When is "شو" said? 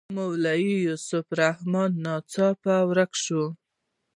3.23-3.43